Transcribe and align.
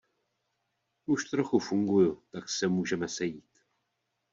Už 1.05 1.25
trochu 1.29 1.59
funguju, 1.59 2.23
tak 2.31 2.49
se 2.49 2.67
můžeme 2.67 3.07
sejít. 3.07 3.49